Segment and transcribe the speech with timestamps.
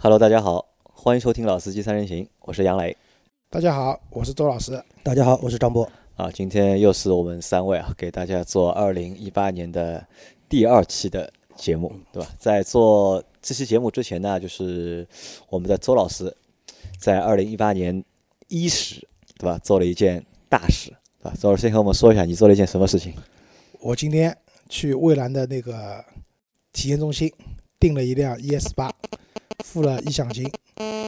[0.00, 2.96] Hello，大家好，欢迎收听《老司机三人行》，我是杨磊。
[3.50, 4.80] 大家好，我是周老师。
[5.02, 5.90] 大家好，我是张波。
[6.14, 10.06] 啊，今天又是我们三位啊，给大家做二零一八年的
[10.48, 12.28] 第二期的节目，对吧？
[12.38, 15.04] 在做这期节目之前呢，就是
[15.48, 16.32] 我们的周老师
[16.96, 18.04] 在二零一八年
[18.46, 19.04] 伊始，
[19.36, 19.58] 对吧？
[19.58, 20.90] 做了一件大事，
[21.20, 21.34] 对吧？
[21.40, 23.12] 周老师先和我们说一下，你做了一件什么事情？
[23.80, 24.38] 我今天
[24.68, 26.04] 去蔚蓝的那个
[26.72, 27.32] 体验中心
[27.80, 28.94] 订了一辆 ES 八，
[29.64, 30.50] 付了意向金。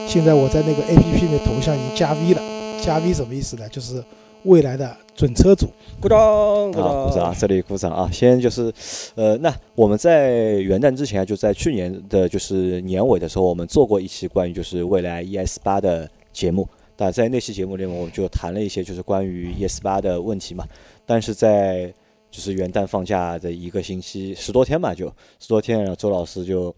[0.07, 2.41] 现在我在那个 APP 的头像已经加 V 了，
[2.81, 3.67] 加 V 什么意思呢？
[3.69, 4.03] 就是
[4.43, 5.67] 未来的准车主。
[5.99, 7.35] 鼓掌，鼓啊，鼓掌！
[7.37, 8.09] 这里鼓掌啊！
[8.11, 8.73] 先就是，
[9.15, 16.67] 呃，那我们在元旦之前啊，就在去年的就是年尾的时候，我们做过一期关于就是未来 ES 八的节目。
[16.97, 20.65] 那在那期节目里面，我们就谈了一些就是关于 ES 八的问题嘛。
[21.05, 21.91] 但是在
[22.29, 25.07] 就是元旦放假的一个星期十多天吧，就
[25.39, 26.73] 十多天，然后周老师就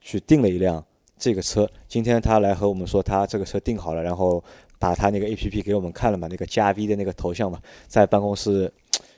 [0.00, 0.84] 去订了一辆
[1.18, 1.68] 这个车。
[1.88, 4.42] 今天他来和我们说，他这个车定好了，然后
[4.78, 8.72] 把他那个 A P P 给我们看了嘛，那个加 V 的那个头像嘛，在办公室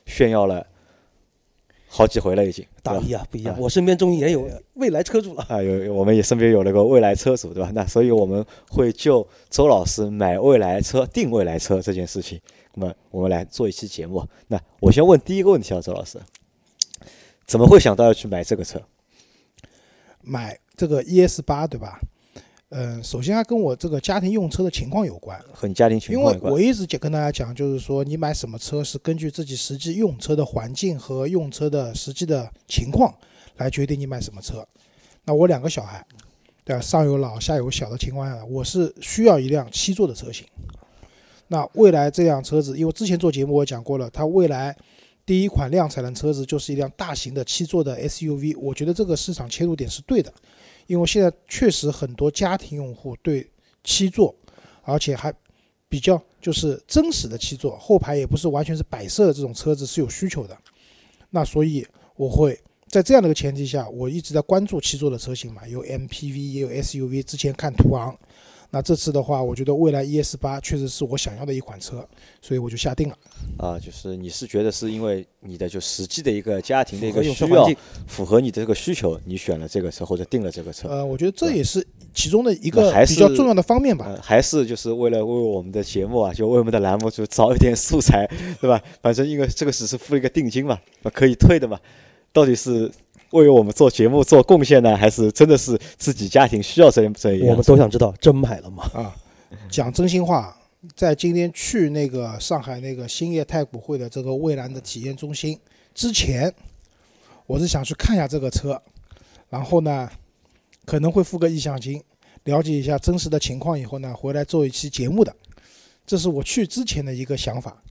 [0.05, 0.65] 炫耀了
[1.87, 2.65] 好几回了，已经。
[2.81, 3.57] 大一啊，不一样啊。
[3.59, 5.45] 我身边终于也有未来车主了。
[5.49, 7.71] 啊，有有我们也身边有那个未来车主，对吧？
[7.73, 12.39] 那所以我们会就周老师买未来车、定未来车这件事情，
[12.75, 14.25] 那么我们来做一期节目。
[14.47, 16.17] 那我先问第一个问题啊，周老师，
[17.45, 18.81] 怎么会想到要去买这个车？
[20.21, 21.99] 买这个 ES 八，对吧？
[22.69, 33.13] 嗯，首先它跟我这个家庭用车的情况有关，和你家庭情况因为我一直讲跟大家讲，就是说你买什么车是根据自己实际用车的环境和用车的实际的情况
[33.57, 34.65] 来决定你买什么车。
[35.25, 36.05] 那我两个小孩，
[36.63, 36.81] 对吧？
[36.81, 40.47] 上有老下有小的情况下，我是需要一辆七座的车型。
[41.49, 44.73] 那未来这辆车子，因为之前做节目我讲过了，它未来
[45.25, 50.31] 第一款量产的车子就是一辆大型的七座的 SUV，我觉得这个市场切入点是对的，
[50.89, 53.47] 因为现在确实很多家庭用户对
[53.83, 54.35] 七座，
[54.81, 55.31] 而且还
[55.87, 60.57] 比较就是真实的七座，后排也不是完全是摆设的这种车子是有需求的。
[61.29, 68.17] 那所以我会在这样的一个前提下，我一直在关注七座的车型嘛，有 MPV 也有 SUV，之前看途昂。
[68.71, 72.07] 那这次的话，我觉得蔚来 ES 八确实是我想要的一款车，
[72.39, 73.17] 所以我就下定了。
[73.57, 77.67] 啊，就是你是觉得是因为你的就实际的一个家庭的一个需要
[78.05, 84.05] 符合你的这个需求，你选了这个车或者定了这个车，呃，我觉得这也是其中的一个比较重要的方面吧。
[84.07, 88.29] 呃，还是就是为了为我们的节目啊，就为我们的栏目就找一点素材，
[88.61, 88.79] 对吧？
[89.01, 91.79] 反正因为这个只是付一个定金嘛，呃可以退的嘛。
[92.31, 92.89] 到底是
[93.31, 97.63] 为我们做节目做贡献呢，还是真的是自己家庭需要这这一我们？
[97.63, 98.83] 都想知道，真买了吗？
[98.93, 99.15] 啊，
[99.69, 100.57] 讲真心话，
[100.95, 105.59] 在今天去那个上海那个兴业太古汇的这个蔚蓝的体验中心
[105.93, 106.53] 之前，
[107.45, 108.81] 我是想去看一下这个车，
[109.49, 110.09] 然后呢，
[110.85, 112.01] 可能会付个意向金，
[112.45, 115.35] 了解一下真实的情况以后呢，回来做一期节目的，
[116.05, 117.81] 这是我去之前的一个想法。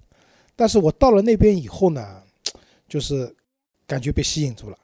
[0.56, 2.20] 但是我到了那边以后呢，
[2.88, 3.32] 就是
[3.86, 4.76] 感觉被吸引住了。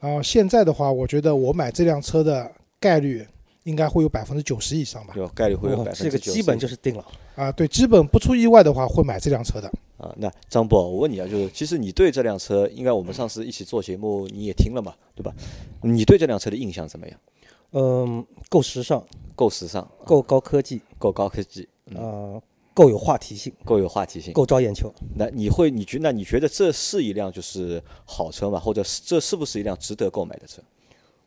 [0.00, 3.26] 然后现在的话，我觉得我买这辆车的概率
[3.64, 5.14] 应该会有百分之九十以上吧。
[5.16, 7.04] 有概率会有百分之九这个基本就是定了。
[7.34, 9.68] 啊，对，基本不出意外的话，会买这辆车的。
[9.98, 10.14] 啊。
[10.16, 15.34] 那张博，我问你啊，就是其实你对这辆车，应该我们上次一起做节目你也听了嘛，对吧？
[15.82, 17.18] 你对这辆车的印象怎么样？
[17.72, 19.04] 嗯，够时尚，
[19.34, 22.40] 够时尚，够高科技，够高科技，啊，
[22.76, 24.34] 够有话题性，够有话题性。
[24.34, 24.92] 够招眼球。
[25.14, 28.60] 那你会，你觉那你觉得这是一辆就是好车吗？
[28.60, 30.60] 或者是这是不是一辆值得购买的车？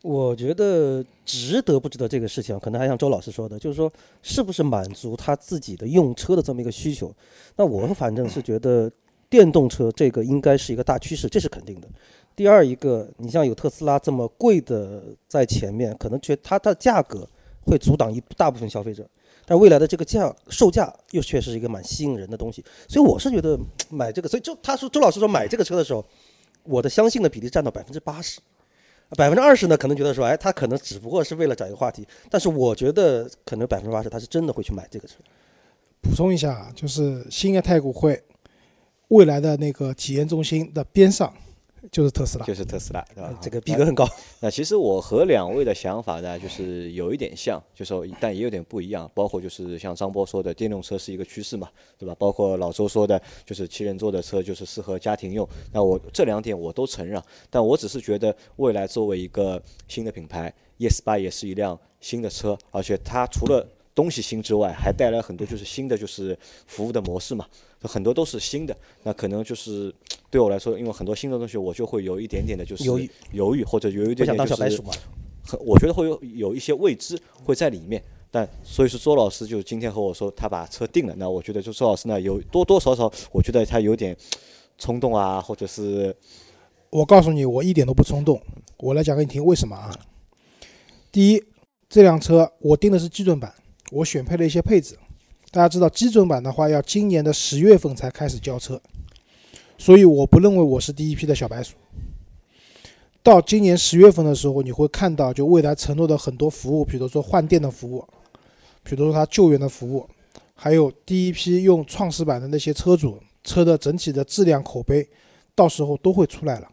[0.03, 7.11] 我觉得值得不值得这个事情啊，可能还像周老师说的，就是说是不是满足他自己的用车的这么一个需求。
[7.55, 8.91] 那我反正是觉得
[9.27, 11.87] 电动车这个应该是一个大趋势，这是肯定的。
[12.35, 17.27] 第二一个，你像有特斯拉这么贵的在前面，可能觉得它的价格
[17.65, 19.05] 会阻挡一大部分消费者，
[19.49, 22.63] 但未来的这个价售价又确实是一个蛮吸引人的东西。
[22.87, 26.05] 所以我是觉得买这个，所以周他说周老师说买这个车的时候，
[26.61, 28.39] 我的相信的比例占到百分之八十。
[29.17, 35.15] 百分之二十呢，可能觉得说，哎，他可能只不过是为了找一个话题，但是我觉得可能百分之八十他是真的会去买这个车。
[35.99, 38.21] 补充一下啊，就是兴业太古汇
[39.07, 41.33] 未来的那个体验中心的边上
[41.91, 42.45] 就是特斯拉。
[42.45, 43.39] 就是特斯拉，对吧？
[43.41, 44.07] 这个逼格很高。
[44.41, 49.09] 那其实我和两位的想法呢，就是有一点像，就是但也有点不一样。
[49.13, 52.15] 包括就是像张波说的，电动车是一个趋势嘛，对吧？
[52.17, 55.47] 包括老周说的，就是七人座的车就是适合家庭用。
[55.71, 66.37] 那我这两点我都承认，但我只是觉得未来作为一个新的品牌，ES 八也是一辆新的车，而且它除了东西新之外，还带来很多就是新的就是
[66.67, 67.45] 服务的模式嘛，
[67.81, 68.75] 很多都是新的。
[69.03, 69.93] 那可能就是
[70.29, 74.91] 对我来说，因为很多新的东西，我就会有一点点的就是犹豫犹豫或者有一点点就是当小白鼠嘛？
[75.43, 78.03] 很我觉得会有有一些未知会在里面。
[78.31, 84.15] 但所以说周老师就今天和我说他把车定了，那我觉得就周老师呢有多多少少，我觉得他有点
[84.77, 86.15] 冲动啊，或者是
[86.91, 88.39] 我告诉你，我一点都不冲动。
[88.77, 89.91] 我来讲给你听为什么啊？
[91.11, 91.43] 第一，
[91.89, 93.51] 这辆车我定的是基准版，
[93.91, 94.95] 我选配了一些配置。
[95.49, 98.79] 大家知道基准版的话，要今年的十月份才开始交车，
[99.79, 101.75] 所以我不认为我是第一批的小白鼠。
[103.23, 108.05] 到今年十月份的时候，你会看到就未来承诺的很多服务，比如说换电的服务，
[108.83, 110.05] 比如说它救援的服务，
[110.53, 115.07] 还有第一批用创始版的那些车主车的整体的质量口碑，
[115.55, 116.67] 到时候都会出来了。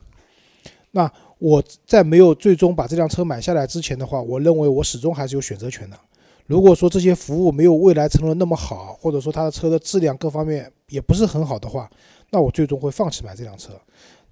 [0.91, 5.97] 那我在没有最终把这辆车买下来之前的话，我认为我始终还是有选择权的。
[6.47, 11.91] 如果说这些服务没有未来承诺那么好，或者说它的车的质量各方面也不是很好的话，
[12.31, 13.73] 那我最终会放弃买这辆车。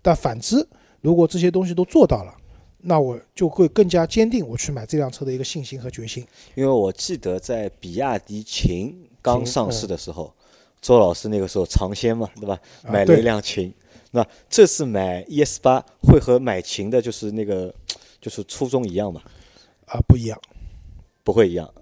[0.02, 0.66] 但反之，
[1.00, 2.34] 如果这些东西都做到了，
[2.78, 6.26] 那我就会更加坚定我去买这辆车的一个信心和决心。
[6.54, 10.34] 因为我记得在比亚迪秦刚上市的时候，
[10.82, 12.58] 周老师那个时候尝鲜嘛，对吧？
[12.82, 13.72] 买了一辆秦。
[14.10, 17.74] 那这次买 ES 八会和买秦的就是那个
[18.20, 19.22] 就是初衷一样吗？
[19.86, 20.38] 啊，不一样，
[21.22, 21.72] 不会一样。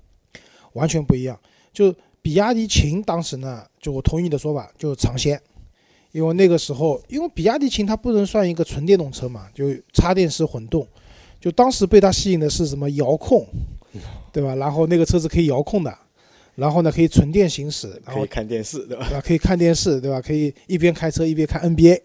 [0.74, 1.38] 完全不一样，
[1.72, 5.38] 就比亚迪秦当时呢，就我同意你的说法，就是尝鲜，
[6.12, 10.86] 因为那个时候，因为比亚迪秦它不能算一个纯电动车嘛，就插电式混动，
[11.40, 13.46] 就当时被它吸引的是什么遥控，
[14.32, 14.54] 对吧？
[14.54, 15.98] 然后那个车子可以遥控的，
[16.54, 19.20] 然后呢可以纯电行驶，然后看电视，对吧？
[19.24, 20.20] 可以看电视，对吧？
[20.20, 22.00] 可以一边开车一边看 NBA，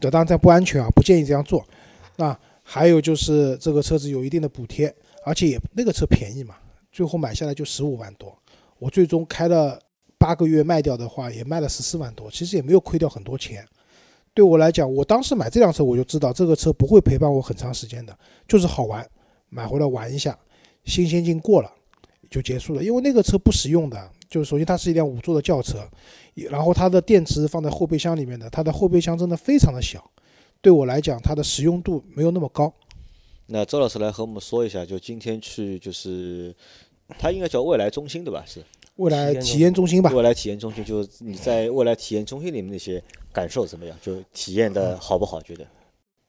[0.00, 1.64] 对，当然这不安全啊，不建议这样做。
[2.16, 4.92] 那还有就是这个车子有一定的补贴，
[5.24, 6.56] 而且也那个车便宜嘛。
[6.90, 8.36] 最后买下来就十五万多，
[8.78, 9.78] 我最终开了
[10.18, 13.66] 八个月卖掉的话，也卖了十四万多，其实也没有亏掉很多钱。
[14.32, 18.16] 对我来讲，我当时买这辆车，我就知道这个车不会陪伴我很长时间的，
[18.48, 19.06] 就是好玩，
[19.48, 20.38] 买回来玩一下，
[20.84, 21.70] 新鲜劲过了
[22.30, 22.82] 就结束了。
[22.82, 25.78] 因为那个车不实用的，就是首先它是一辆五座的轿车，
[26.34, 30.10] 然后它的电池放在后备箱里面的，它的后备箱真的非常的小，
[30.60, 32.72] 对我来讲它的实用度没有那么高。
[33.46, 36.54] 那周老师来和我们说一下，就今天去就是。
[37.20, 38.42] 它应该叫未来中心对吧？
[38.44, 38.60] 是
[38.96, 40.10] 未来体验中心吧？
[40.10, 43.02] 未来体验中心就是你在未来体验中心里面那些
[43.32, 43.96] 感受怎么样？
[44.02, 45.40] 就体验的好不好？
[45.42, 45.66] 觉得？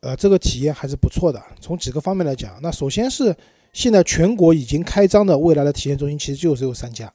[0.01, 1.41] 呃，这个体验还是不错的。
[1.59, 3.35] 从几个方面来讲，那首先是
[3.73, 7.11] 现在全国已经开张的未来的体验中心其实就只有三家，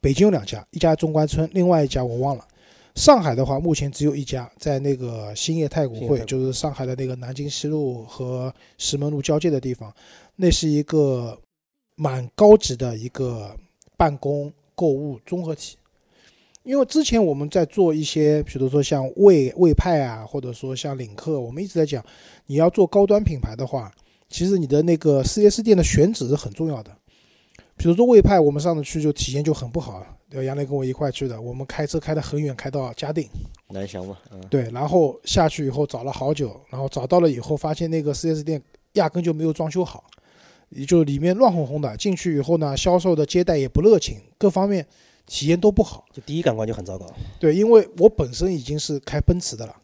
[0.00, 2.46] 北京有两家，一家中关村，另外一家我忘了。
[2.94, 9.94] 上海的话，目前只有一家，在那个兴业太古汇，就是上海的那个南京西路和石门路交界的地方，
[10.36, 11.38] 那是一个。
[12.00, 13.52] 蛮高级的一个
[13.96, 15.76] 办公购物综合体，
[16.62, 22.04] 因为之前我们在做一些，比如说像魏魏派啊，或者说像领克，我们一直在讲，
[22.46, 23.90] 你要做高端品牌的话，
[24.28, 26.96] 其实你的那个 4S 店的选址是很重要的。
[27.76, 33.28] 比如说魏派，我们上次去就体验就很不好，对杨磊跟我一块去的，我们开车开得很远，开到嘉定，
[33.70, 40.04] 南翔嘛，嗯，对，然后下去以后找了好久，然后找到了以后，发现那个 4S 店压根就没有装修好。
[40.70, 44.86] 也就里面乱哄哄的，进去以后呢，销售的接待也不热情，各方面
[45.26, 47.06] 体验都不好，就第一感官就很糟糕。
[47.40, 49.74] 对，因为我本身已经是开奔驰的了，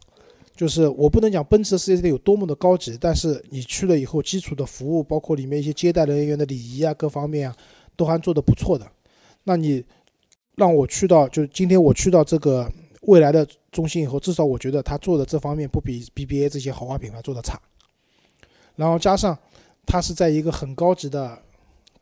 [0.54, 7.56] 就是我不能讲奔驰的 4S 店有多么的高级，但是你去了以后，基础的服务，包括里面一些接待人员的礼仪啊，各方面啊，
[7.96, 8.86] 都还做得不错的。
[9.44, 9.82] 那你
[10.56, 12.70] 让我去到，就今天我去到这个
[13.02, 17.58] 未来的中心以后，至少我觉得他做的这方面不比 BBA 这些豪华品牌做的差，
[18.76, 19.38] 然后加上。
[19.86, 21.38] 它是在一个很高级的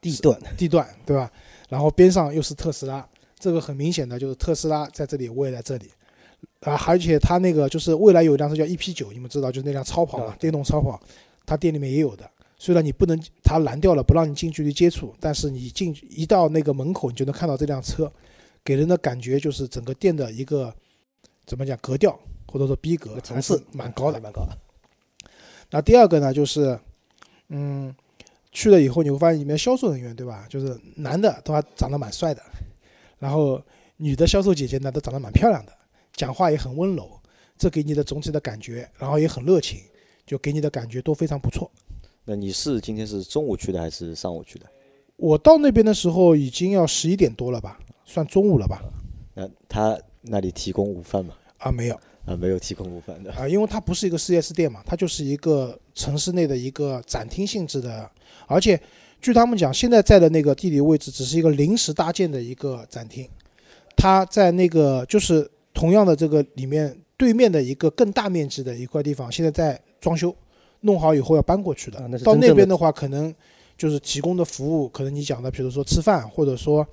[0.01, 1.31] 地段，地段对吧？
[1.69, 3.09] 然后边上又是特斯拉，
[3.39, 5.91] 这个很明显的就是特斯拉在这里，我也在这里
[6.61, 6.75] 啊！
[6.87, 11.01] 而且它那个就是未来有一辆车叫 EP 九，你们知道就是那辆超跑嘛，电动超跑，
[11.47, 12.29] 它店里面也有的。
[12.59, 18.13] 虽然你不能，它拦掉了，不让你近距离接触，但是你进一到那个门口，你就能看到这辆车，
[18.63, 20.75] 给人的感觉就是整个店的一个
[21.47, 24.59] 怎么讲格调或者说逼格层次蛮高的，蛮高的。
[25.71, 26.79] 那第二个呢，就是。
[27.55, 27.95] 嗯，
[28.51, 30.47] 去了以后你会发现里面销售人员对吧？
[30.49, 32.43] 就是男的都还长得蛮帅的，
[33.19, 33.63] 然后
[33.99, 35.73] 女的销售姐姐呢都长得蛮漂亮的，
[36.15, 37.11] 讲话也很温柔，
[37.59, 39.81] 这给你的总体的感觉，然后也很热情，
[40.25, 41.71] 就给你的感觉都非常不错。
[42.25, 44.67] 那你是今天是中午去的还是上午去的？
[45.17, 48.83] 我到那边的时候已经要十一点多了吧，算中午了吧？
[49.35, 51.35] 那他那里提供午饭吗？
[51.59, 52.01] 啊，没有。
[52.25, 58.09] 啊，没有提供部分的啊，因为它不是一个四 S 店嘛，它就是一个城市内的一个展厅性质的，
[58.47, 58.81] 而且
[59.21, 63.29] 据他们讲，现在在的那个地理位置只是一个临时搭建的一个展厅，
[63.97, 70.35] 它在那个就是同样的这个里面对面的一个更大面积的一块地方，现在在装修，
[70.81, 71.99] 弄好以后要搬过去的。
[72.25, 73.35] 到那边的话，可能
[73.77, 76.87] 就是提供的服务，可能你讲的，比如说吃饭，或者说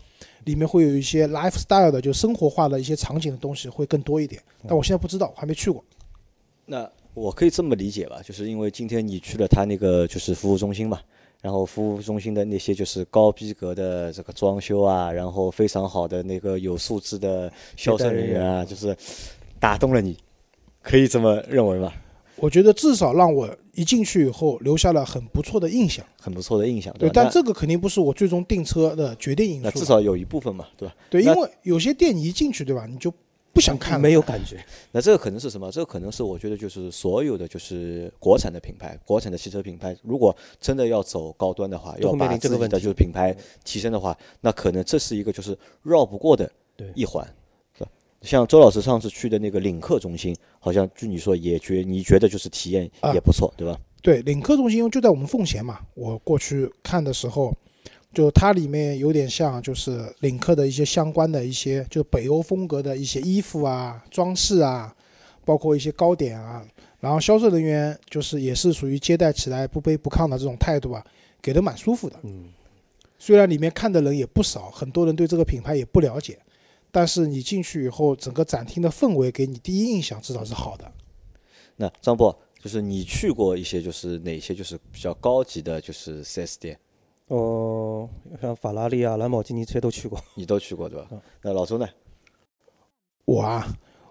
[0.46, 4.42] 里面会有一些 lifestyle 的，就生活化的一些场景的东西会更多一点。
[4.68, 5.84] 但我现在不知道，我还没去过。
[6.66, 11.00] 那我可以这么理解吧，就是因为今天你去了他那个就是服务中心嘛，
[11.42, 18.96] 然后服务中心的那些就是高逼格的这个装修啊，然后非常好的那个有素质的销售人员啊，就是
[19.60, 20.18] 打动了你，
[20.82, 21.92] 可以这么认为吗？
[22.42, 26.06] 我觉得至少让我一进去以后留下了很不错的印象。
[26.20, 29.62] 很不错的印象，对，但这个肯定不是我最终订车的决定因素。
[29.64, 30.96] 那至少有一部分嘛，对吧？
[31.10, 33.12] 对，因为有些店你一进去，对吧，你就
[33.54, 34.00] 不想看了。
[34.00, 34.64] 没有感觉。
[34.92, 35.72] 那这个可能是什么？
[35.72, 46.52] 这个可能是我觉得就是所有的就是国产的品牌，国产的汽车品牌，如果真的要走高端的话，要面把自己的临这个问题就是品牌提升的话，那可能这是一个就是绕不过的
[46.94, 47.28] 一环？
[48.22, 53.80] 像周老师上次去的那个领克中心，好像据你说也觉你觉得就是体验啊也不错，对吧？
[54.02, 57.54] 对，领克中心因为就在我们奉贤嘛，我过去看的时候，
[58.14, 64.94] 就它里面有点像就是领克的一些相关的一些，就北欧风格的一些衣服啊、装饰啊，
[65.46, 66.66] 包括一些糕点啊，
[67.00, 71.06] 然后销售人员就是也是属于接待起来不卑不亢的这种态度啊，
[71.42, 72.16] 给的蛮舒服的。
[72.24, 72.46] 嗯，
[73.18, 76.40] 虽然里面看的人也不少，很多人对这个品牌也不了解，
[76.92, 80.92] 但是你进去以后，整个展厅的氛围给你第一印象至少是好的。
[81.76, 86.80] 那张波，就是你去过一些就是哪些就是比较高级的，就是 4S 店，
[87.28, 88.10] 哦，
[88.42, 90.20] 像法拉利啊、兰博基尼这些都去过。
[90.36, 91.22] 你都去过对吧嗯？
[91.44, 91.88] 那老周呢？
[93.26, 93.66] 我啊，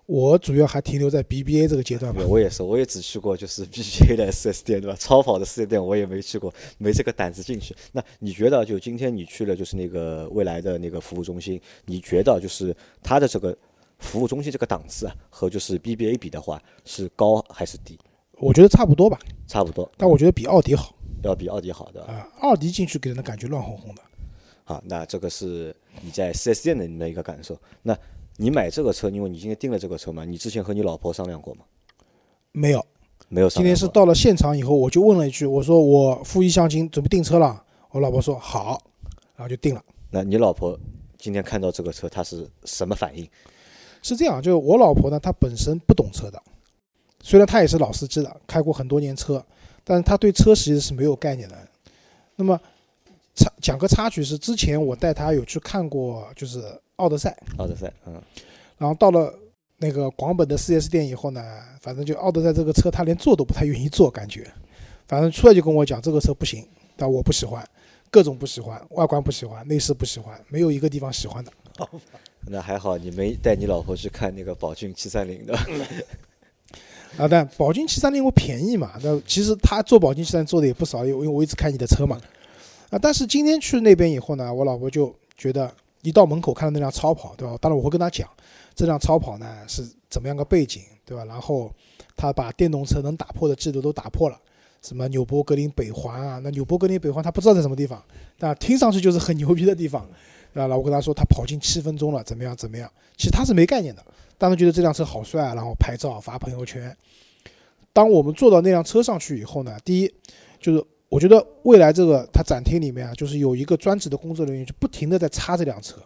[0.09, 2.27] 我主要还停留在 BBA 这个阶段吧对，。
[2.27, 4.97] 我也是，我也只去过就是 BBA 的 4S 店，对吧？
[4.99, 7.77] 超跑的 4S 店我也没去过，没这个胆子进去。
[7.93, 13.55] 那你觉得，就今天你去了就是那个未来的那个服务中心，你觉得就是它的这个
[13.99, 17.99] 服务中心这个档次啊，和就是 BBA 比的话，是高还是低？
[18.39, 24.01] 我觉得差不多吧，差不多，但我觉得比奥迪好要比奥迪好的啊、奥迪进去给人的感觉乱哄哄的。
[24.65, 24.83] 好。
[24.87, 27.61] 那这个是你在 4S 店的你的一个感受。
[27.83, 27.95] 那
[28.41, 31.65] 你买这个车，因为你今天订了这个车嘛，你之前和你老婆商量过吗？
[32.53, 32.87] 没有，
[33.29, 33.81] 没有商今量今。
[33.83, 37.61] 天是到了现场以后，我就问了一句，我说我付一箱金准备订车了。
[37.91, 38.81] 我老婆说好，
[39.35, 39.83] 然后就订了。
[40.11, 40.79] 那你老婆
[41.17, 43.29] 今天看到这个车，她是什么反应？
[44.03, 46.41] 是这样，就是我老婆呢，她本身不懂车的，
[47.21, 49.45] 虽然她也是老司机了，开过很多年车，
[49.83, 51.57] 但是她对车其实是没有概念的。
[52.37, 52.57] 那么
[53.35, 56.63] 插讲个插曲是，之前我带她有去看过，就是
[56.99, 58.21] 奥德赛，奥德赛，嗯，
[58.77, 59.33] 然后到了
[59.79, 61.43] 那个广本的 4S 店以后呢，
[61.81, 64.47] 反正就奥德赛这个车，他连坐都不太愿意坐，感觉，
[65.07, 67.65] 反正出来就跟我讲这个车不行，但我不喜欢，
[68.11, 71.53] 各种不喜欢，外观不喜欢，内饰不喜欢，没有一个地方喜欢的。
[72.51, 75.57] 那还好你没带你老婆去看那个宝骏七三零的。
[77.17, 82.21] 啊，但宝骏七三零我便宜嘛，那其实他做宝骏七三做的也不少，因为因为我一直开你的车嘛，
[82.91, 87.57] 啊，但是今天去那边以后呢，我老婆就觉得一到门口看到那辆超跑，对吧？
[87.61, 88.29] 当然我会跟他讲，
[88.75, 91.25] 这辆超跑呢是怎么样个背景，对吧？
[91.25, 91.71] 然后
[92.17, 94.41] 他把电动车能打破的记录都打破了，
[94.83, 98.03] 什么纽博格林北环啊，那纽博格林北环他不知道在什么地方，
[98.39, 100.07] 但听上去就是很牛逼的地方，
[100.53, 100.69] 对吧？
[100.69, 104.05] 然后我跟他说他跑进七分钟了，怎么样怎么样，其实他是没概念的。
[104.39, 106.97] 当时觉得这辆车好帅啊，然后拍照发朋友圈。
[107.93, 110.15] 当我们坐到那辆车上去以后呢，第一
[110.61, 115.97] 就是我觉得未来这个它展厅里面啊，就是有一个专职的工作人员，就不停的在擦这辆车，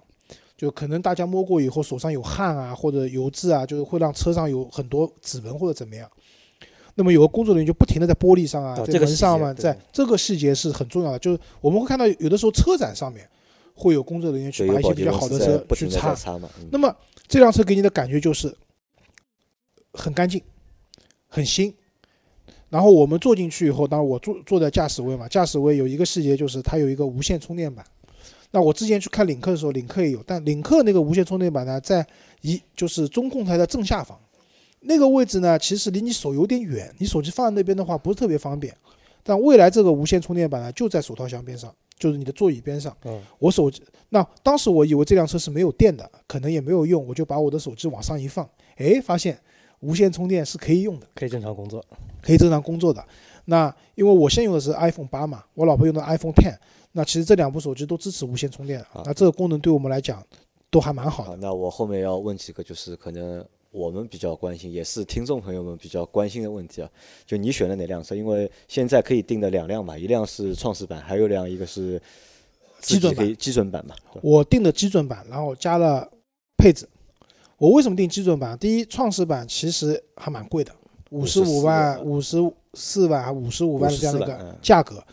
[0.57, 6.09] 就可能大家摸过以后手上有汗啊或者油渍啊，就是会让车上有很多指纹或者怎么样。
[6.95, 11.19] 那么有个工作人员就不停的在玻璃上啊，在门上嘛，在这个细节是很重要的。
[11.19, 13.29] 就是我们会看到有的时候车展上面
[13.75, 16.15] 会有工作人员去把一些比较好的车去擦，
[16.71, 16.95] 那么
[17.27, 18.55] 这辆车给你的感觉就是
[19.95, 20.41] 很干净、
[21.27, 21.75] 很新。
[22.73, 27.85] 然后我们坐进去以后，当然我坐坐在驾驶位嘛，驾驶位有一个细节就是它有一个无线充电板。
[28.51, 32.07] 那我之前去看领克的时候，领克也有，但领克那个无线充电板呢，在
[32.41, 34.19] 一就是中控台的正下方，
[34.81, 38.75] 那个位置呢，其实离你手有点远，你手机放在那边的话不是特别方便。
[39.23, 42.97] 但未来这个无线充电板呢，就在手套箱边上，就是你的座椅边上。
[43.05, 49.39] 嗯，我手机，那当时我以为这辆车是没有电的，可能也没有用，我就把我的手机往上一放，哎，发现
[49.81, 51.85] 无线充电是可以用的，可以正常工作。
[52.23, 53.05] 可以正常工作的。
[53.45, 56.57] 那因为我现用的是 iPhone 八嘛，我老婆用的 iPhone Ten，
[56.93, 60.25] 那其实这两部手机都支持无线充电的好，那这个功能对我们来讲
[60.71, 61.39] 都还蛮好好，的。
[61.39, 66.89] 那我后面要问几个，就是可能我们比较关心，也是听众朋友们比较关心的问题啊。
[67.27, 68.15] 就你选了哪辆车？
[68.15, 72.01] 因为现在可以定的两辆嘛，一辆是创始版，还有辆一个是
[72.81, 73.95] 基准版基准版嘛。
[74.23, 76.09] 我定的基准版，然后加了
[76.57, 76.89] 配置。
[77.59, 78.57] 我为什么定基准版？
[78.59, 80.73] 第一，创始版其实还蛮贵的，
[81.13, 82.39] 五十五万、五十
[82.75, 85.05] 四万、五十五万的这样的一个嗯价格。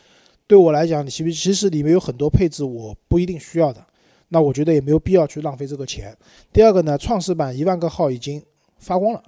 [0.48, 3.86] 对我来讲，其实其实里面有很多配置我不一定需要的，
[4.30, 6.18] 那我觉得也没有必要去浪费这个钱。
[6.52, 8.42] 第二个呢，创世版一万个号已经
[8.78, 9.22] 发光了，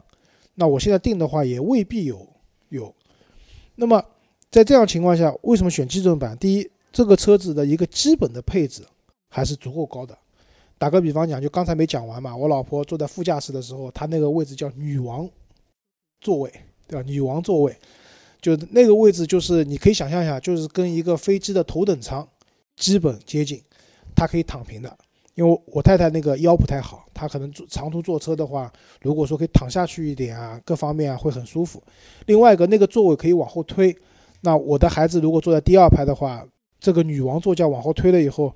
[0.56, 2.28] 那我现在定的话也未必有
[2.70, 2.94] 有。
[3.76, 4.04] 那么
[4.50, 6.36] 在这样情况下，为什么选基准版？
[6.38, 8.84] 第一，这个车子的一个基本的配置
[9.28, 10.18] 还是足够高的。
[10.78, 15.30] 打个比方讲，就刚才没讲完嘛，我老婆坐在副驾驶的时候，她那个位置叫女王
[16.22, 16.50] 座位，
[16.88, 17.04] 对吧？
[17.06, 17.76] 女王座位。
[18.42, 22.28] 就那个位置，就是你可以想象一下，就是跟一个飞机的头等舱
[22.76, 23.62] 基本接近，
[24.16, 24.98] 它可以躺平的。
[25.36, 31.82] 因为我太太那个腰不太好，她可能坐长途坐车的话，如果说可以躺下去一点啊，各方面啊会很舒服。
[32.26, 33.96] 另外一个那个座位可以往后推，
[34.42, 36.44] 那我的孩子如果坐在第二排的话，
[36.80, 38.54] 这个女王座驾往后推了以后，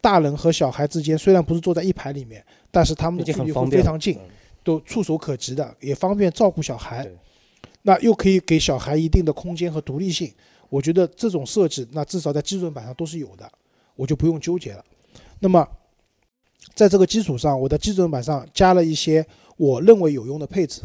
[0.00, 4.18] 大人和小孩之间虽然不是坐在一排里面，但是他们的距离会非常近，
[4.62, 7.10] 都触手可及的，也方便照顾小孩。
[7.82, 10.32] 那又可以给小孩一定的空间和独立性，
[10.68, 13.50] 我觉得这种设计，那至少在基准版上都是有的，
[13.96, 14.84] 我就不用纠结了。
[15.40, 15.66] 那么，
[16.74, 19.26] 在这个基础上，我的基准版上加了一些
[19.56, 20.80] 我认为有用的配置。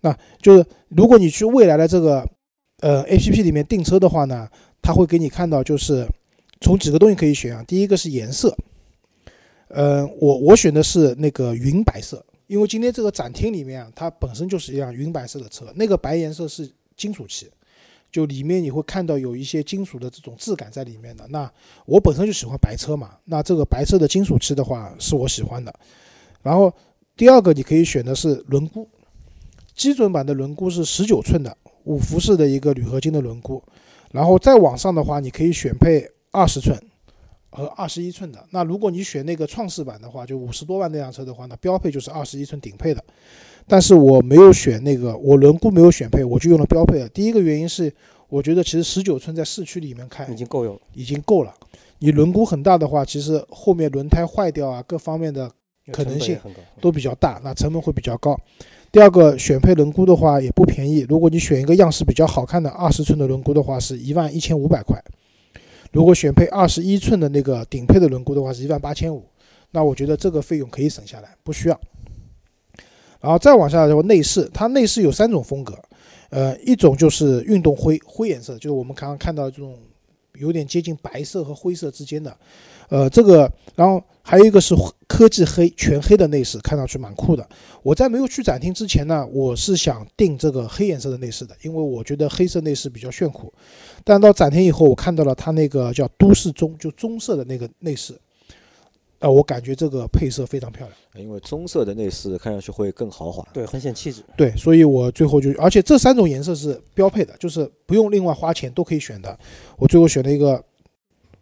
[0.00, 2.28] 那就是如果你去未来的这个
[2.80, 4.48] 呃 A P P 里面订车的话呢，
[4.82, 6.04] 它会给你看到就是
[6.60, 7.62] 从几个东西可以选啊。
[7.62, 8.56] 第一个是颜色，
[9.68, 12.23] 呃，我我选的是那个云白色。
[12.46, 17.50] 因为今天这个展厅里面啊，它本身就是一辆云白色的车，那个白颜色是金属漆，
[18.12, 21.26] 就里面你会看到有一些金属的这种质感在里面的。
[21.28, 21.50] 那
[21.86, 25.74] 我本身就喜欢白车嘛，那这个白色的金属漆的话是我喜欢的。
[26.42, 26.72] 然后
[27.16, 28.86] 第二个你可以选的是轮毂，
[29.74, 33.62] 基准版的轮毂是十九寸的五辐式的一个铝合金的轮毂，
[34.12, 36.78] 然后再往上的话，你可以选配二十寸。
[37.54, 43.02] 和二十一寸的，那如果你选那个创世版的话，就五十多万那辆车的话，那标配就是二十一寸顶配的。
[43.68, 47.08] 但是我没有选那个，我轮毂没有选配，我就用了标配的。
[47.10, 47.90] 第一个原因是，
[48.28, 51.54] 我觉得其实十九寸在市区里面开已经够用，已经够了。
[52.00, 55.48] 你轮毂很大的话，其实后面轮胎坏掉啊，各方面的
[55.92, 56.36] 可能性
[56.80, 58.36] 都比较大，那成本会比较高。
[58.90, 65.00] 第二个选配轮毂的话也不便宜，如果你选一个样式比较好看的二十寸的轮毂的话，是一万一千五百块。
[65.94, 69.24] 如果选配二十一寸的那个顶配的轮毂的话，是一万八千五，
[69.70, 71.80] 那我觉得这个费用可以省下来，不需要。
[73.20, 75.72] 然后再往下的话，内饰它内饰有三种风格，
[76.30, 79.78] 呃，一种就是运动灰灰颜色，就是我们刚刚看到这种
[80.34, 82.36] 有点接近白色和灰色之间的。
[82.88, 84.74] 呃，这个，然后还有一个是
[85.06, 87.46] 科技黑，全黑的内饰，看上去蛮酷的。
[87.82, 93.52] 我在没有去展厅之前呢，我是想定这个黑颜色的内饰的，因为我觉得黑色内饰比较炫酷。
[94.02, 98.14] 但到展厅以后，我看到了它那个叫都市棕，就棕色的那个内饰，
[99.18, 101.24] 呃，我感觉这个配色非常漂亮。
[101.24, 104.22] 因为棕色的内饰看上去会更豪华，对，很显气质。
[104.36, 109.38] 对，所以我最后就，而且这三种颜色是标配的，就是不用另外花钱都可以选的。
[109.76, 110.62] 我最后选了一个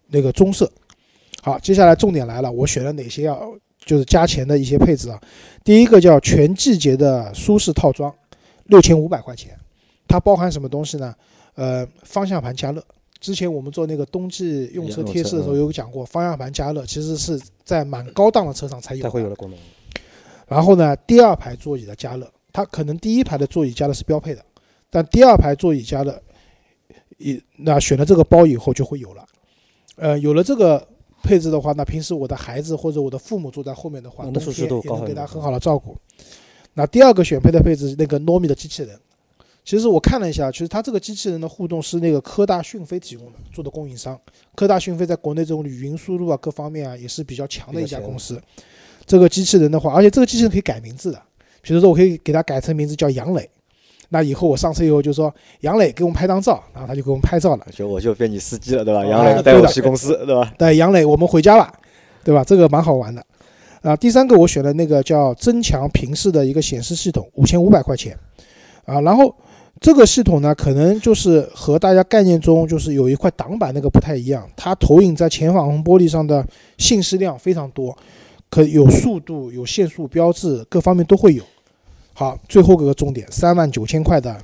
[0.09, 0.71] 那个棕色。
[1.45, 3.53] 好，接下来重点来了，我选了哪些要
[3.85, 5.21] 就是加钱的一些配置啊？
[5.65, 8.15] 第一个叫全季节的舒适套装，
[8.67, 9.59] 六千五百块钱，
[10.07, 11.13] 它包含什么东西呢？
[11.57, 12.81] 呃，方向盘加热。
[13.19, 19.59] 之前我们做那个冬季用车贴士的时候有讲过，方向盘加热其实是在蛮高档的车上才有，才会有的功能。
[20.47, 24.45] 然后呢，第二排座椅的加热，它可能第一排的座椅加热是标配的，
[24.89, 26.23] 但第二排座椅加热，
[27.19, 29.27] 一那选了这个包以后就会有了。
[29.97, 30.87] 呃，有了这个。
[31.23, 35.97] 配置的话，那平时我的孩子或者我的父母坐在后面的话，冬天也能给他很好的照顾。
[36.75, 38.99] 那第二个选配的配置是那个糯米的机器人。
[39.65, 44.19] 其实我看了一下，其实它这个机器人的互动是那个科大讯飞提供的，做的供应商。
[44.57, 48.43] 科大讯飞在国内这种语音输入啊各方面啊也是比较强的一家公司。
[49.07, 51.23] 这个机器人的话，而且这个机器人可以改名字的，
[51.61, 53.49] 比如说我可以给它改成名字叫杨磊。
[54.13, 59.05] 那以后我上车以后就说杨磊给我们拍张照，然后他就给我们拍照了，就我就变你司机了，对吧？
[59.07, 60.53] 杨磊带我去公司，对吧？
[60.59, 61.73] 对，杨磊，我们回家了，
[62.23, 62.45] 对吧？
[62.45, 63.25] 这个蛮好玩的。
[63.81, 68.15] 啊，第三个我选的那个叫增强平视的一个显示系统，五千五百块钱。
[68.85, 69.35] 啊，然后
[69.81, 76.47] 这个系统呢，可能就是和大家概念中就是有一块挡板那个不太一样，它投影在前挡风玻璃上的
[76.77, 77.97] 信息量非常多，
[78.51, 81.43] 可有速度、有限速标志，各方面都会有。
[82.15, 84.39] 好，最后个重点，三万九千块的，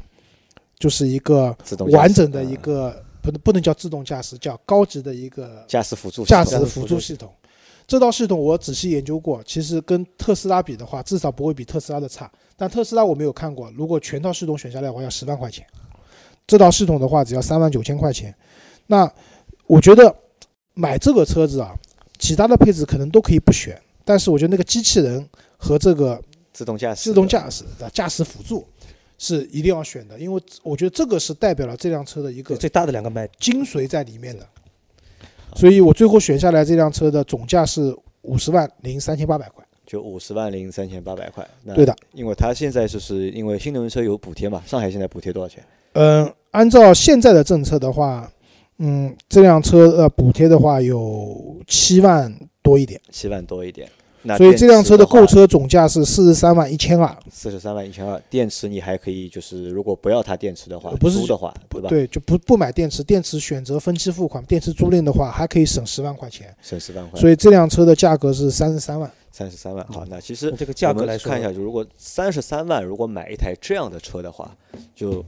[0.78, 1.54] 就是一个
[1.92, 7.30] 完整的一个不能不能叫自动驾驶，叫高级的一个驾驶辅助驾驶辅助系统。
[7.86, 12.30] 这套系统我仔细研究过，其实跟特斯拉比的话，至少不会比特斯拉的差。
[12.56, 15.66] 但特斯拉我没有看过，如果全套系统选下来的话，要十万块钱。
[16.46, 18.34] 这套系统的话，只要三万九千块钱。
[18.86, 19.10] 那
[19.66, 20.14] 我觉得
[20.72, 21.74] 买这个车子啊，
[22.18, 25.28] 其他的配置可能都可以不选，但是我觉得那个机器人
[25.58, 26.18] 和这个。
[26.58, 28.66] 自动驾驶，自动驾驶的驾驶辅助，
[29.16, 33.28] 是一定要选的，因为我觉得这个是代表了这辆车的一个最大的两个卖。
[33.38, 34.44] 精髓在里面的。
[35.54, 39.64] 所以我最后选下来这辆车的总价是五十万零三千八百块。
[39.86, 41.46] 就五十万零三千八百块。
[41.62, 45.62] 那对的，因为它现在就是因为新能源车有补贴嘛，上海现在补贴多少钱？
[45.92, 48.28] 嗯，按照现在的政策的话，
[48.78, 53.88] 嗯，这辆车呃补贴的话有七万多一点，七万多一点。
[54.22, 57.16] 那所以这辆车的购车总价是四十三万一千二。
[57.30, 61.88] 四十三万一千二，电池你还可以就是如果不要它电池的话，呃不是租的话，对吧？
[61.88, 66.52] 对，就不不买电池，电池选择分期付款，电池租赁的话还可以省十万块钱。
[66.60, 69.10] 省十万块，所以这辆车的价格是三十三万。
[69.30, 69.86] 三十三万。
[69.86, 74.50] 好，那其实这个价格来说，看一下，就如果三十三万，如果买一台这样的车的话，
[74.96, 75.24] 就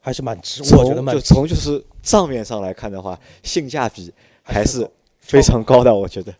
[0.00, 1.20] 还是蛮值，我觉得蛮就。
[1.20, 4.88] 从就是账面上来看的话，性价比还是
[5.20, 6.34] 非常高的，我觉得。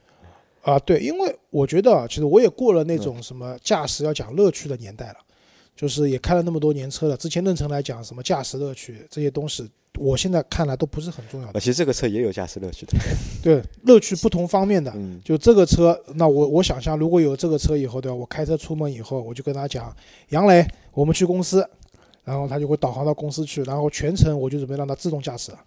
[0.63, 5.17] 啊，对，因为我觉得啊，其实我也过了那嗯种什么驾驶要讲乐趣的年代了，
[5.75, 7.17] 就是也开了那么多年车了。
[7.17, 9.69] 之前论程来讲什么驾驶乐趣这些东西，
[9.99, 11.61] 我现在看来都不是很重要啊，的。
[11.61, 12.93] 其实这个车也有驾驶乐趣的。
[13.43, 14.93] 对，乐趣不同方面的。
[14.95, 18.15] 嗯，就这个车，那我我想象，如果有这个车以后，对吧？
[18.15, 19.95] 我开车出门以后，我就跟他讲，
[20.31, 21.67] 杨磊，我们去公司，
[22.25, 25.59] 然后他就会导航到公司去，然后全程我就准备让它自动驾驶了。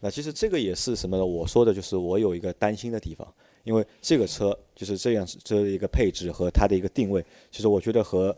[0.00, 1.24] 那其实这个也是什么呢？
[1.24, 3.28] 我说的就是我有一个担心的地方，
[3.64, 8.36] 因为这个车就是这样这一个配置和它的一个定位，其实我觉得和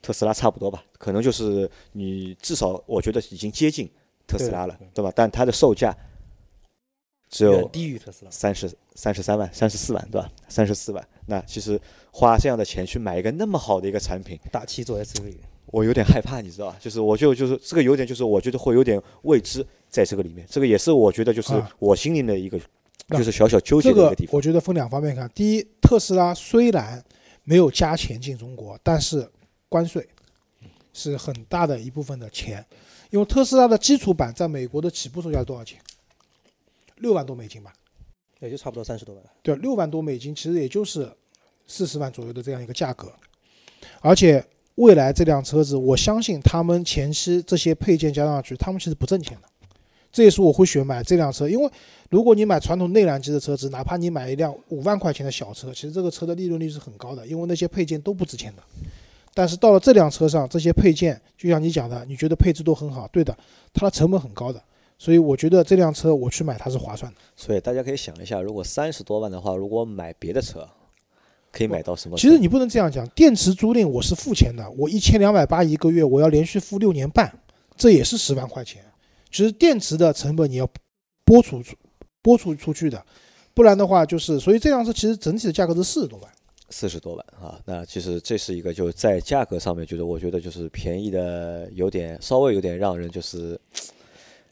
[0.00, 3.88] 特斯拉差不多吧，可能就是你至少我觉得已经接近
[4.26, 5.12] 特斯拉了，对吧？
[5.14, 5.96] 但它的售价
[7.30, 8.30] 只有低于特斯拉。
[8.30, 10.30] 三十三十三万、三十四万，对吧？
[10.48, 16.76] 三十四万，那其实花这样的钱去买一个那么好的一个产品，大七座 SUV，我有点害怕，你知道吧？
[16.80, 22.64] 就是我就就是这个有点就是我觉得会有点未知在这个里面，这个也是我觉得就是啊我心里的一个那
[23.08, 24.36] 就是小小纠结这个的一个地方。
[24.36, 25.30] 我觉得分两方面看。
[25.34, 27.02] 第一，特斯拉虽然
[27.44, 29.28] 没有加钱进中国，但是
[29.68, 30.08] 关税
[30.92, 32.64] 是很大的一部分的钱，
[33.10, 35.78] 因为特斯拉的基础版在美国的起步售价多少钱？
[36.96, 37.72] 六万多美金吧。
[38.40, 39.24] 也就差不多三十多万。
[39.40, 41.08] 对，六万多美金，其实也就是
[41.64, 43.12] 四十万左右的这样一个价格。
[44.00, 49.48] 而且未来这辆车子，我相信他们前期这些配件加上去，他们其实不挣钱的。
[50.12, 51.70] 这也是我会选买这辆车，因为
[52.10, 58.62] 如果你买传统内燃机的车子，哪怕你买一辆五万块钱的小车，其实这个车的利润率是很高的，因为那些配件都不值钱的。
[59.32, 63.34] 但是到了这辆车上，这些配件就像你讲的，你觉得配置都很好，对的，
[63.72, 64.62] 它的成本很高的，
[64.98, 67.18] 所以我觉得这辆车我去买它是划算的。
[67.34, 70.68] 所以大家可以想一下，如果三十多万的话，如果买别的车，
[71.50, 72.18] 可以买到什么？
[72.18, 77.32] 其实你不能这样讲，电池租赁我是付钱的，我一千两百八一个月，我要连续付六年半，
[77.74, 78.84] 这也是十万块钱。
[79.32, 80.70] 其实电池的成本你要
[81.24, 81.74] 拨除出
[82.20, 83.04] 拨除出去的，
[83.54, 86.30] 不然的话就是，所以这辆车其实整体的价格是四十多万。
[86.68, 93.58] 四十多万啊，那其实这是一个就在价格上面，就是我觉得就是便宜的有点稍微有点让人就是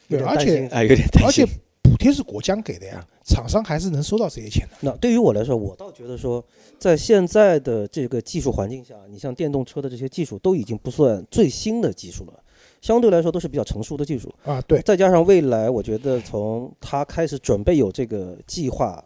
[0.08, 1.46] 对，而且有点担心哎有点担而且。
[1.82, 4.76] 补贴是国家给的呀，厂商还是能收到这些钱的。
[4.80, 6.42] 那对于我来说，我倒觉得说，
[6.78, 12.39] 在现在的这个技术环境下，你像电动车的这些技术都已经不算最新的技术了，
[12.80, 14.34] 相对来说都是比较成熟的技术。
[14.44, 19.02] 啊，对，再加上未来，我觉得从他开始准备有这个计划，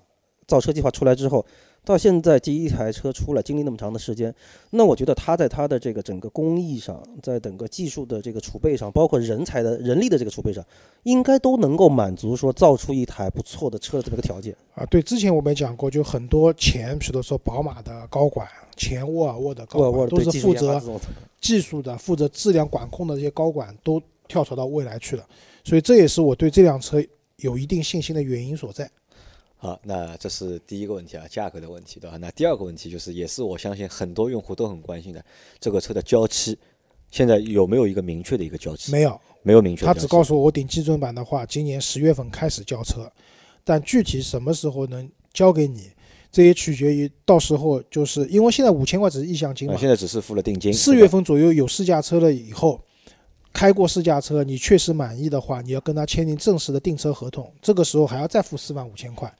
[0.46, 1.44] 造车计划出来之后，
[1.84, 4.34] 到现在第一台车出来，经历那么长的时间，
[4.70, 10.64] 那我觉得他在他的这个整个工艺上，在整个技术的这个储备上，包括人才的人力的这个储备上，
[11.02, 14.56] 应该都能够满足说造出一台不错的车的这么一个条件。
[14.74, 20.80] 啊，对，之前我们也讲过，就很多前，比如说宝马的高管，前沃尔沃的高沃尔沃管，都是负责
[21.40, 25.26] 技术的、负责质量管控的这些高管都跳槽到未来去了，
[25.62, 27.02] 所以这也是我对这辆车
[27.36, 28.90] 有一定信心的原因所在。
[29.56, 32.18] 好，那这是第一个问题啊，价格的问题，对吧？
[32.18, 35.24] 那第二个问题就是，也是我相信很多用户都很关心的，
[35.58, 36.58] 这个车的交期，
[37.10, 38.92] 现在有没有一个明确的一个交期？
[38.92, 39.98] 没有，没有明确的他。
[39.98, 43.10] 只告诉我我顶基准版的话，今年十月份开始交车，
[43.64, 45.90] 但具体什么时候能交给你，
[46.34, 50.74] 这也取决于到时候就是因为现在五千块只是意向金啊，嘛，现在只是付了定金。
[50.74, 52.80] 四月份左右有试驾车了以后，
[53.52, 59.32] 开过试驾车，你确实满意的话，你要跟他签订正式的订车合同，这个时候还要再付四万五千块。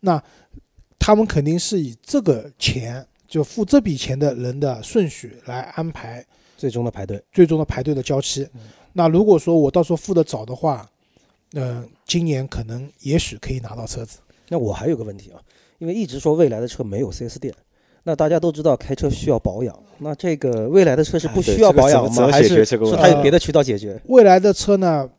[0.00, 0.20] 那
[0.98, 6.26] 他们肯定是以这个钱，就付这笔钱的人的顺序来安排
[6.58, 7.22] 最终的排队。
[7.32, 8.44] 最终的排队的交期。
[8.92, 10.90] 那如果说我到时候付的早的话，
[11.52, 14.18] 嗯、今年可能也许可以拿到车子。
[14.48, 15.40] 那我还有个问题啊，
[15.82, 17.52] 因为一直说未来的车没有 4S 店，
[18.04, 22.08] 那大家都知道开车需要保养，那这个未来的车是不需要保养吗？
[22.08, 24.00] 怎么怎么解还是是决这个问题它有别的渠道解决？
[24.04, 25.10] 未来的车呢，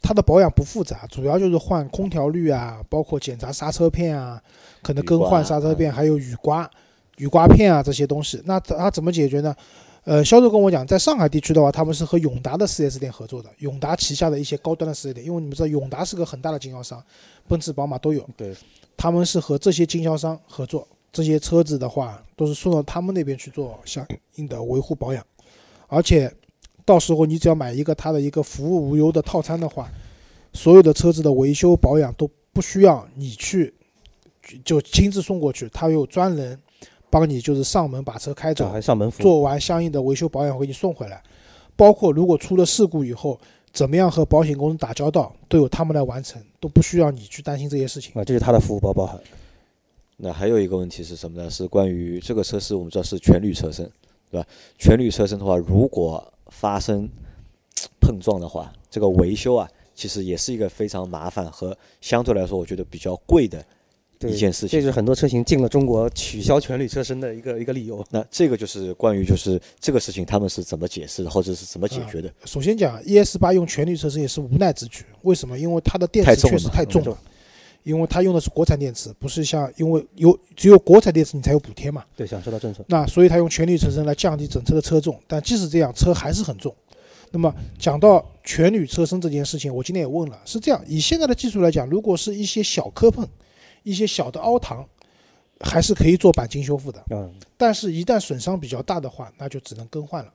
[0.00, 4.42] 它的保养不复杂，主要就是换空调滤啊，包括检查刹车片啊，
[4.82, 6.68] 可能更换刹车片，还有雨刮、
[7.18, 8.42] 雨刮片啊这些东西。
[8.44, 9.54] 那它它怎么解决呢？
[10.02, 17.00] 呃，销售跟我讲，在上海地区的话，他们是和永达的 4S 店合作的，永达旗下的一些高端的 4S 店，因为你们知道永达是个很大的经销商，
[17.46, 18.52] 奔驰、宝马都有，对，
[18.96, 25.24] 他们是和这些经销商合作，这些车子的话都是送到他们那边去做相应的维护保养，
[25.88, 26.32] 而且
[26.84, 29.90] 到时候你只要买一个他的一个服务无忧的套餐的话，
[30.52, 33.72] 所有的车子的维修保养都不需要你去
[34.64, 36.58] 就亲自送过去，他有专人
[37.10, 41.22] 帮你就是上门把车开走，还上门，做完相应的维修保养，会给你送回来。
[41.76, 43.40] 包括如果出了事故以后，
[43.72, 48.12] 怎么样和保险公司打交道，都有他们来完成，都不需要你去担心这些事情。
[48.14, 49.18] 啊，这是他的服务包包含。
[50.18, 51.50] 那还有一个问题是什么呢？
[51.50, 53.90] 是关于这个车是我们知道是全铝车身，
[54.30, 54.46] 对吧？
[54.78, 57.08] 全铝车身的话，如果发生
[57.98, 63.66] 碰撞的话，这个维修啊，其实也是一个非常麻烦和相对来说我觉得比较贵的对
[64.28, 68.04] 一件事情这是很多车型进了中国取消全铝车身的一个一个理由。
[68.10, 72.32] 那这个就是关于就是这个事情他们是怎么解释的，或者是怎么解决的？
[72.44, 75.04] 首先讲，ES 八用全铝车身也是无奈之举。
[75.22, 75.58] 为什么？
[75.58, 77.18] 因为它的电池确实太重了嘛太太重了，
[77.82, 82.04] 因为它用的是国产电池，不是像因为有只有国产电池你才有补贴嘛。
[82.16, 82.84] 对，享受到政策。
[82.88, 86.74] 那所以它用全铝车身来降低整车的车重，但即使这样，车还是很重。
[87.34, 93.26] 那么讲到全铝车身这件事情，我今天也问了，是这样，以现在的技术来讲，如果是一些小磕碰、
[93.82, 94.84] 一些小的凹膛，
[95.60, 97.02] 还是可以做钣金修复的。
[97.10, 100.32] 嗯，但是，一旦损伤比较大的话，那就只能更换了。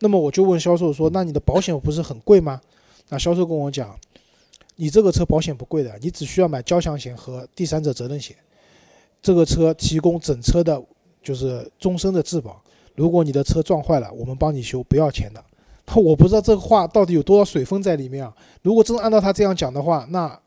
[0.00, 2.60] 那么我就问销售说：“那你的保险不是很贵吗？”
[3.08, 3.96] 那销售跟我讲
[4.76, 8.36] ：“你这个车保险不贵的，你只需要买交强险和第三者责任险。
[9.22, 10.82] 这个车提供整车的，
[11.22, 12.60] 就是终身的质保。
[12.96, 15.44] 如果你的车撞坏了，我们帮你修，不要钱的。
[15.94, 18.34] ”我不知道这个话到底有多少水分在里面啊！
[18.62, 20.40] 如果真按照他这样讲的话，那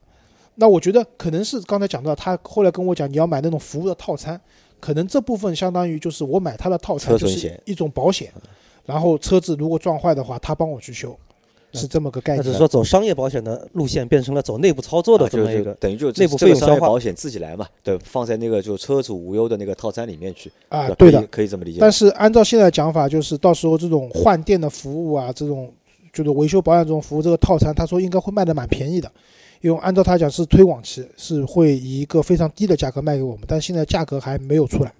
[0.55, 4.39] 那我觉得可能是刚才讲到，他后来跟我讲你要买那种服务的套餐，
[4.79, 8.31] 可能这部分相当于就是我买他的套餐就是一种保险，
[8.85, 11.17] 然后车子如果撞坏的话，他帮我去修，
[11.73, 12.57] 是这么个概念那只是。
[12.57, 15.73] 说走商业保险的路线，变成了走内部操作的这么一个。
[15.75, 21.27] 等于就内部费用消化保险自己来嘛，对，放在那个就车主无忧的那个套餐里面去啊，对的可以。
[21.27, 21.79] 可以这么理解。
[21.81, 25.73] 但是按照现在讲法，就是到时候这种换电的服务啊，这种
[26.13, 29.11] 就是维修保养这种服务，这个套餐他说应该会卖的蛮便宜的，
[29.61, 34.93] 因为按照他讲是推广期，是会以一个非常低的价格卖给我们，但现在价格还没有出来。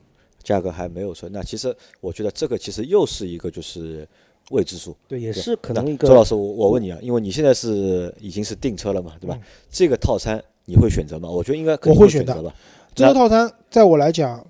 [0.44, 4.08] 价格还没有出来，那其实我觉得这个其实又是一个就是
[4.52, 4.96] 未知数。
[5.08, 9.36] 对，也是可能一个周老师，我我问你啊，因为你现在是已经是订车了嘛，对吧？
[9.40, 9.42] 嗯
[9.72, 11.28] 这个套餐你会选择吗？
[11.30, 12.54] 我觉得应该肯定我会选择吧。
[12.94, 14.46] 这个套餐在我来讲，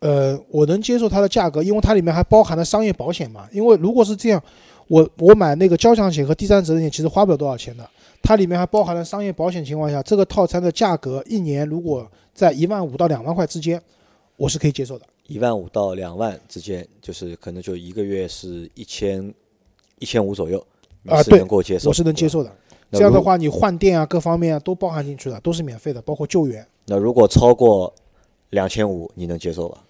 [0.00, 3.48] 呃，我能接受它的价格，因为它里面还包含了商业保险嘛。
[3.52, 4.42] 因为如果是这样，
[4.88, 7.88] 我我买那个交强险和第三责任险，其实花不了多少钱的。
[8.26, 13.80] 它里面还包含了商业保险情况下，这个套餐的价格一年如果在一万五到两万块之间，
[14.36, 15.06] 我是可以接受的。
[15.28, 19.32] 一万五到两万之间，就是可能就一个月是一千
[20.00, 20.58] 一千五左右，
[21.06, 22.28] 啊对能够接受，我是能接。
[22.28, 22.52] 受的。
[22.90, 26.66] 这样的话，你换电啊，各方面啊都包含进去的，都是免费的，包括救援。
[26.86, 27.94] 那如果超过
[28.50, 29.84] 两千五，你能接受吧？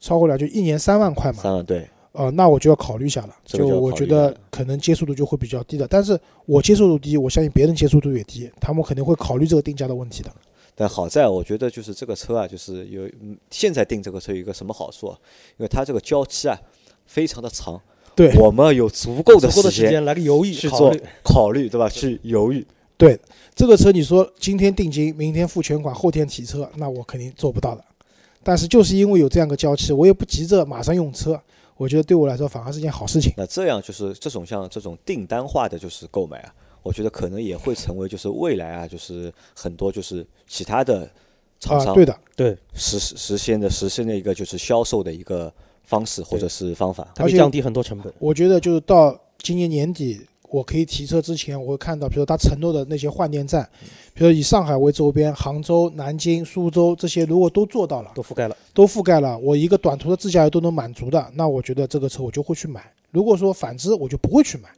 [0.00, 3.36] 超过了就一年三万块嘛，三万对，呃，那我就要考虑一下了。
[3.44, 10.30] 就我觉得可能接受度就会比较低的，但是我接受度低，我相信别人接受度也低，他们肯定会考虑这个定价的问题的。
[10.74, 15.18] 但好在我觉得就是这个车啊，就是有嗯现在订这个车有一个什么好处啊？
[15.58, 16.58] 因为它这个交期啊
[17.06, 17.80] 非常的长，
[18.14, 20.94] 对我们有足够的足够的时间来个犹豫去做。
[21.22, 21.88] 考虑，对吧？
[21.88, 22.66] 去犹豫。
[22.98, 23.18] 对，
[23.54, 27.84] 这个车你说今天定金，明天付全款，后天提车，那我肯定做不到的。
[28.42, 31.38] 但是就是因为有这样个交期，我也不急着马上用车，
[31.76, 33.32] 我觉得对我来说反而是件好事情。
[33.36, 41.10] 那这样就是这种像这种订单化的就是购买啊，我觉得可能也会成为就是未来啊，就是很多就是其他的
[41.60, 45.52] 厂啊，商对的，对，实实实现的实现的一个就是销售的一个
[45.84, 47.06] 方式或者是方法。
[47.14, 48.12] 它会降低很多成本。
[48.18, 50.26] 我觉得就是到今年年底，
[50.56, 53.68] 我可以提车之前，我会看到，比如他承诺的那些换电站，
[54.14, 62.90] 比如以上海为周边，杭州、南京、苏州这些，如果都做到了，都覆盖了，都覆盖了，我一个短途的自驾游都能满足的，那我觉得这个车我就会去买。
[63.10, 64.70] 如果说反之，我就不会去买。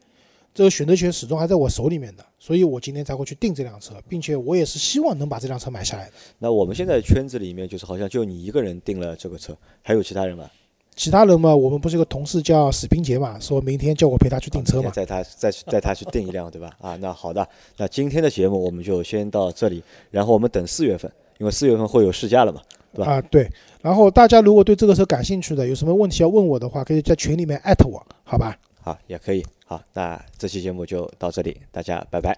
[0.53, 6.12] 这个选择权始终还在我手里面的，所以我今天才会去订这辆车，并且我也是希望能把这辆车买下来的。
[6.41, 10.51] 那我们现在圈子里面就是好像就你一个人订了这个车，还有其他人吗？
[10.98, 14.90] 其他人嘛，我们不是有个同事叫史冰杰嘛，说明天叫我陪他去订车嘛。
[14.90, 16.76] 带他再去带他去订一辆， 对吧？
[16.80, 19.80] 啊，那好的，那今天的节目我们就先到这里，
[20.11, 21.08] 然后我们等四月份，
[21.38, 22.61] 因为四月份会有试驾了嘛。
[22.92, 23.48] 对吧啊，对。
[23.80, 28.58] 然后大家如果对这个车感兴趣的，有什么问题要问我的话，可以在群里面艾特我，好吧？
[28.80, 29.46] 好，也可以。
[29.66, 32.37] 好，那这期节目就到这里，大家拜拜。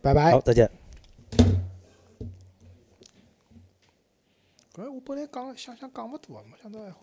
[0.00, 0.40] 拜拜好，。
[0.40, 0.70] 再见。
[4.76, 6.98] 哎，我本来讲想想讲不多，没想到还好。